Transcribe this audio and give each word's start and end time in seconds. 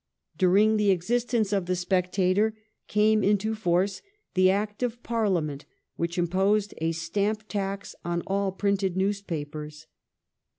During 0.35 0.77
the 0.77 0.89
existence 0.89 1.53
of' 1.53 1.65
The 1.67 1.75
Spectator' 1.75 2.55
came 2.97 3.23
into 3.23 3.53
force 3.53 4.01
the 4.33 4.49
Act 4.49 4.81
of 4.81 5.03
Parliament 5.03 5.65
which 5.95 6.17
imposed 6.17 6.73
a 6.79 6.91
stamp 6.91 7.47
tax 7.47 7.93
on 8.03 8.23
all 8.25 8.51
printed 8.51 8.97
newspapers. 8.97 9.85